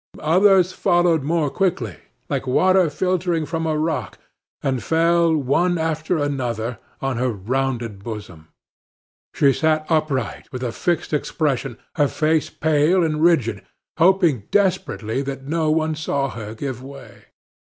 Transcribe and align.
Others 0.23 0.73
followed 0.73 1.21
more 1.21 1.51
quickly, 1.51 1.95
like 2.27 2.47
water 2.47 2.89
filtering 2.89 3.45
from 3.45 3.67
a 3.67 3.77
rock, 3.77 4.17
and 4.63 4.81
fell, 4.81 5.35
one 5.37 5.77
after 5.77 6.17
another, 6.17 6.79
on 7.01 7.17
her 7.17 7.29
rounded 7.29 8.03
bosom. 8.03 8.47
She 9.35 9.53
sat 9.53 9.85
upright, 9.91 10.51
with 10.51 10.63
a 10.63 10.71
fixed 10.71 11.13
expression, 11.13 11.77
her 11.97 12.07
face 12.07 12.49
pale 12.49 13.03
and 13.03 13.21
rigid, 13.21 13.63
hoping 13.99 14.45
desperately 14.49 15.21
that 15.21 15.45
no 15.45 15.69
one 15.69 15.93
saw 15.93 16.29
her 16.31 16.55
give 16.55 16.81
way. 16.81 17.25